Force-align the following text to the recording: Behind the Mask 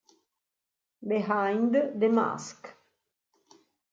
Behind 1.07 1.75
the 1.99 2.09
Mask 2.09 2.73